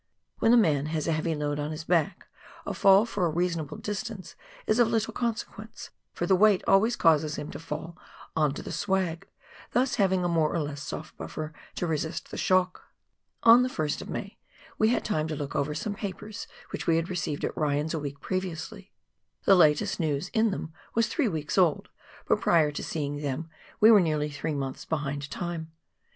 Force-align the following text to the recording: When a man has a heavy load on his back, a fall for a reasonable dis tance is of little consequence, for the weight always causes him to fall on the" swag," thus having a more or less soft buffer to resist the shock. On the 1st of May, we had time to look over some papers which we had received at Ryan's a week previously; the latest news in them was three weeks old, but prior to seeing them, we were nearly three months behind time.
When 0.39 0.51
a 0.51 0.57
man 0.57 0.87
has 0.87 1.07
a 1.07 1.11
heavy 1.11 1.35
load 1.35 1.59
on 1.59 1.69
his 1.69 1.83
back, 1.83 2.25
a 2.65 2.73
fall 2.73 3.05
for 3.05 3.23
a 3.27 3.29
reasonable 3.29 3.77
dis 3.77 4.01
tance 4.01 4.35
is 4.65 4.79
of 4.79 4.87
little 4.87 5.13
consequence, 5.13 5.91
for 6.11 6.25
the 6.25 6.35
weight 6.35 6.63
always 6.67 6.95
causes 6.95 7.35
him 7.35 7.51
to 7.51 7.59
fall 7.59 7.95
on 8.35 8.51
the" 8.53 8.71
swag," 8.71 9.27
thus 9.73 9.97
having 9.97 10.23
a 10.23 10.27
more 10.27 10.51
or 10.51 10.59
less 10.59 10.81
soft 10.81 11.15
buffer 11.17 11.53
to 11.75 11.85
resist 11.85 12.31
the 12.31 12.37
shock. 12.37 12.85
On 13.43 13.61
the 13.61 13.69
1st 13.69 14.01
of 14.01 14.09
May, 14.09 14.39
we 14.79 14.89
had 14.89 15.05
time 15.05 15.27
to 15.27 15.35
look 15.35 15.55
over 15.55 15.75
some 15.75 15.93
papers 15.93 16.47
which 16.71 16.87
we 16.87 16.95
had 16.95 17.07
received 17.07 17.43
at 17.45 17.55
Ryan's 17.55 17.93
a 17.93 17.99
week 17.99 18.19
previously; 18.19 18.91
the 19.45 19.53
latest 19.53 19.99
news 19.99 20.29
in 20.29 20.49
them 20.49 20.73
was 20.95 21.05
three 21.09 21.27
weeks 21.27 21.59
old, 21.59 21.89
but 22.27 22.41
prior 22.41 22.71
to 22.71 22.83
seeing 22.83 23.17
them, 23.17 23.51
we 23.79 23.91
were 23.91 24.01
nearly 24.01 24.31
three 24.31 24.55
months 24.55 24.83
behind 24.83 25.29
time. 25.29 25.71